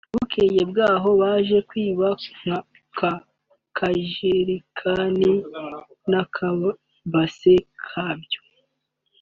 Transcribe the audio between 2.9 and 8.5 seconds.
ka kajerikani n’akabasi kabyo